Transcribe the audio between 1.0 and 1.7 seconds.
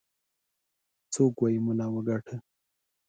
څوك وايي